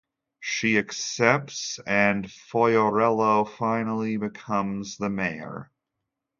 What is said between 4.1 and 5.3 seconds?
becomes the